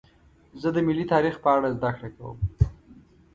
زه 0.61 0.69
د 0.75 0.77
ملي 0.87 1.05
تاریخ 1.13 1.35
په 1.43 1.49
اړه 1.55 1.73
زدهکړه 1.75 2.09
کوم. 2.17 2.37